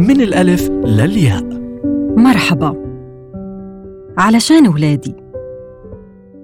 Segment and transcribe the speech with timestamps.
[0.00, 1.44] من الألف للياء.
[2.16, 2.74] مرحبا.
[4.18, 5.14] علشان ولادي.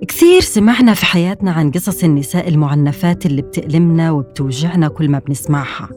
[0.08, 5.88] كثير سمعنا في حياتنا عن قصص النساء المعنفات اللي بتألمنا وبتوجعنا كل ما بنسمعها.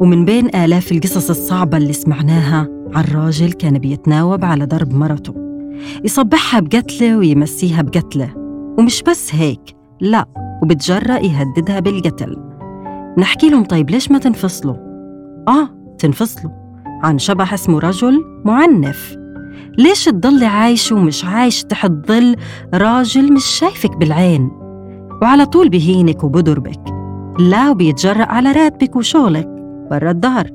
[0.00, 5.34] ومن بين آلاف القصص الصعبة اللي سمعناها عن راجل كان بيتناوب على ضرب مرته.
[6.04, 8.34] يصبحها بقتله ويمسيها بقتله.
[8.78, 10.26] ومش بس هيك لا
[10.62, 12.36] وبتجرأ يهددها بالقتل.
[13.18, 14.76] نحكي لهم طيب ليش ما تنفصلوا؟
[15.48, 16.52] آه تنفصلوا
[17.02, 19.16] عن شبح اسمه رجل معنف.
[19.78, 22.36] ليش تضلي عايشة ومش عايش؟ تحت ظل
[22.74, 24.50] راجل مش شايفك بالعين.
[25.22, 26.80] وعلى طول بهينك وبضربك
[27.38, 29.48] لا وبيتجرأ على راتبك وشغلك.
[29.90, 30.50] برا الظهر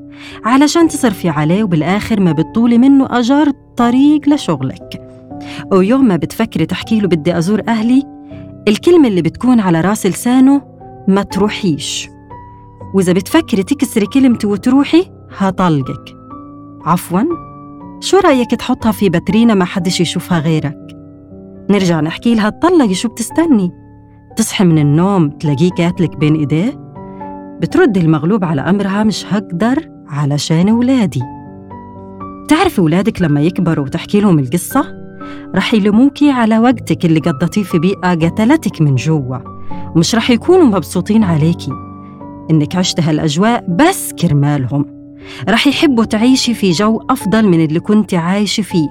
[0.46, 5.02] علشان تصرفي عليه وبالآخر ما بتطولي منه أجار طريق لشغلك.
[5.72, 8.04] ويوم ما بتفكري تحكي له بدي أزور أهلي
[8.68, 10.62] الكلمة اللي بتكون على راس لسانه
[11.08, 12.10] ما تروحيش.
[12.94, 16.18] وإذا بتفكري تكسري كلمته وتروحي هطلقك.
[16.86, 17.24] عفواً
[18.00, 20.78] شو رأيك تحطها في باترينا ما حدش يشوفها غيرك؟
[21.70, 23.72] نرجع نحكي لها تطلقي شو بتستني؟
[24.36, 26.80] تصحي من النوم تلاقيه كاتلك بين إيديه؟
[27.62, 31.22] بترد المغلوب على أمرها مش هقدر علشان ولادي.
[32.50, 34.86] تعرفي ولادك لما يكبروا وتحكي لهم القصة؟
[35.56, 39.38] رح يلوموكي على وقتك اللي قضيتيه في بيئة قتلتك من جوا
[39.96, 41.72] ومش رح يكونوا مبسوطين عليكي.
[42.52, 44.97] إنك عشت هالأجواء بس كرمالهم.
[45.50, 48.88] رح يحبوا تعيشي في جو أفضل من اللي كنت عايشة فيه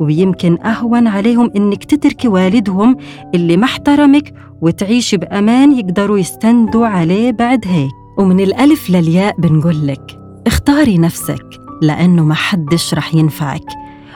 [0.00, 2.96] ويمكن أهون عليهم إنك تتركي والدهم
[3.34, 7.90] اللي ما احترمك وتعيشي بأمان يقدروا يستندوا عليه بعد هيك.
[8.18, 11.44] ومن الألف للياء بنقول لك اختاري نفسك
[11.82, 13.66] لأنه ما حدش رح ينفعك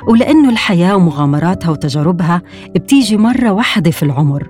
[0.09, 2.43] ولأنه الحياة ومغامراتها وتجاربها
[2.75, 4.49] بتيجي مرة واحدة في العمر.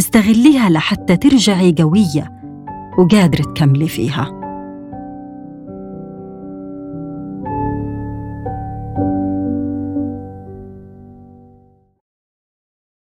[0.00, 2.32] استغليها لحتى ترجعي قوية
[2.98, 4.41] وقادرة تكملي فيها.